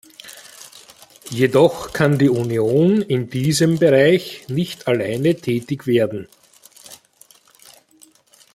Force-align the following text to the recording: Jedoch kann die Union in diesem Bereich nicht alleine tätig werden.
Jedoch 1.29 1.93
kann 1.93 2.17
die 2.17 2.29
Union 2.29 3.03
in 3.03 3.29
diesem 3.29 3.77
Bereich 3.77 4.47
nicht 4.49 4.87
alleine 4.87 5.35
tätig 5.35 5.85
werden. 5.85 6.27